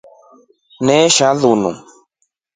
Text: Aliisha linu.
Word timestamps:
Aliisha 0.81 1.27
linu. 1.41 1.71